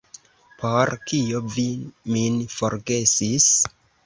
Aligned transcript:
Por 0.61 0.91
kio 1.11 1.41
vi 1.57 1.67
min 2.15 2.41
forgesis? 2.55 3.53